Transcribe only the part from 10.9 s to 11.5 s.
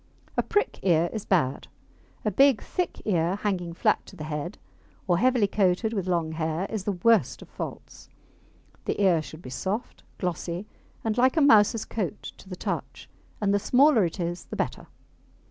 and like a